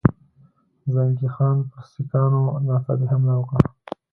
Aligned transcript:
زنګي 0.93 1.27
خان 1.35 1.57
پر 1.69 1.81
سیکهانو 1.91 2.41
ناڅاپي 2.67 3.05
حمله 3.11 3.33
وکړه. 3.37 3.61